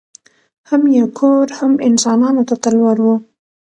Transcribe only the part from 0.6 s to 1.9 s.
هم یې کور هم